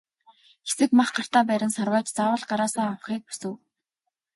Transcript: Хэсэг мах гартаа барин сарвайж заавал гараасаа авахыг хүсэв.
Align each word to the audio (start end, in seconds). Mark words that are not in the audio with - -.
Хэсэг 0.67 0.89
мах 0.97 1.09
гартаа 1.17 1.43
барин 1.49 1.71
сарвайж 1.77 2.07
заавал 2.11 2.43
гараасаа 2.49 2.85
авахыг 2.89 3.23
хүсэв. 3.27 3.53